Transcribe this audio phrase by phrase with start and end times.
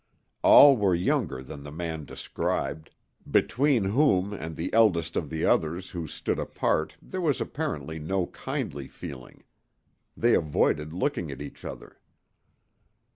[0.41, 2.89] All were younger than the man described,
[3.29, 8.25] between whom and the eldest of the others, who stood apart, there was apparently no
[8.25, 9.43] kindly feeling.
[10.17, 11.99] They avoided looking at each other.